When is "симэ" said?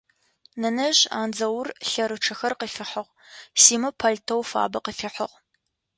3.61-3.89